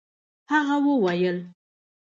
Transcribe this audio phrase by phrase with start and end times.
[0.51, 1.37] هغه وويل.